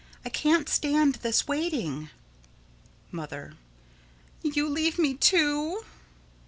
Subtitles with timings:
[0.25, 2.09] I can't stand this waiting.
[3.11, 3.53] Mother:
[4.41, 5.83] You leave me, too?